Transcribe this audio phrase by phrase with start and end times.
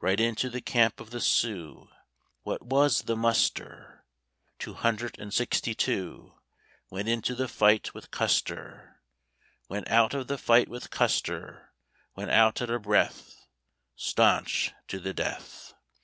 [0.00, 1.88] Right into the camp of the Sioux
[2.44, 4.04] (What was the muster?),
[4.60, 6.38] Two hundred and sixty two
[6.90, 9.00] Went into the fight with Custer,
[9.68, 11.72] Went out of the fight with Custer,
[12.14, 13.48] Went out at a breath,
[13.96, 15.74] Stanch to the death!